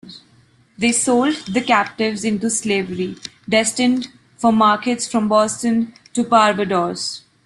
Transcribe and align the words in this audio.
They 0.79 0.93
sold 0.93 1.35
the 1.47 1.61
captives 1.61 2.23
into 2.25 2.49
slavery, 2.49 3.17
destined 3.47 4.07
for 4.35 4.51
markets 4.51 5.07
from 5.07 5.27
Boston 5.27 5.93
to 6.13 6.23
Barbados. 6.23 7.21